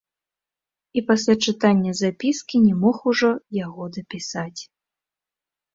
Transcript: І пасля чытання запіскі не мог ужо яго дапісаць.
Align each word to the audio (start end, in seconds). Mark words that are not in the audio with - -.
І 0.99 1.03
пасля 1.09 1.35
чытання 1.47 1.91
запіскі 2.01 2.63
не 2.65 2.73
мог 2.87 2.97
ужо 3.13 3.31
яго 3.65 3.83
дапісаць. 3.99 4.61